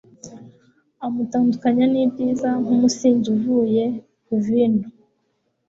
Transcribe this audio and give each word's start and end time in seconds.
Amutandukanya 1.05 1.85
nibyiza 1.93 2.49
nkumusinzi 2.61 3.27
uvuye 3.35 3.83
vino 4.45 4.85